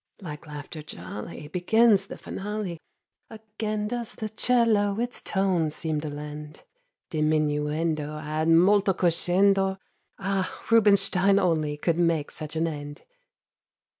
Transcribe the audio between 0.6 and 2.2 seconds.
jolly Begins the